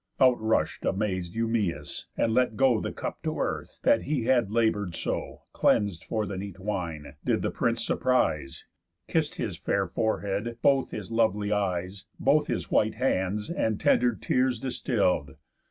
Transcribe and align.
Out 0.19 0.41
rush'd 0.41 0.83
amaz'd 0.83 1.35
Eumæus, 1.35 2.05
and 2.17 2.33
let 2.33 2.57
go 2.57 2.81
The 2.81 2.91
cup 2.91 3.21
to 3.21 3.37
earth, 3.37 3.77
that 3.83 4.01
he 4.01 4.23
had 4.23 4.49
labour'd 4.49 4.95
so, 4.95 5.43
Cleans'd 5.53 6.05
for 6.05 6.25
the 6.25 6.37
neat 6.39 6.57
wine, 6.59 7.13
did 7.23 7.43
the 7.43 7.51
prince 7.51 7.85
surprise, 7.85 8.65
Kiss'd 9.07 9.35
his 9.35 9.57
fair 9.57 9.85
forehead, 9.87 10.57
both 10.63 10.89
his 10.89 11.11
lovely 11.11 11.51
eyes, 11.51 12.05
Both 12.19 12.47
his 12.47 12.71
white 12.71 12.95
hands, 12.95 13.51
and 13.51 13.79
tender 13.79 14.15
tears 14.15 14.59
distill'd. 14.59 15.35